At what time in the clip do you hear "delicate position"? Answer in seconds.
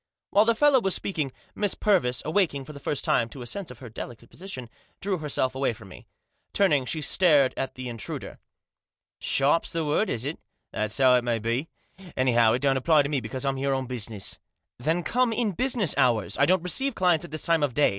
3.91-4.67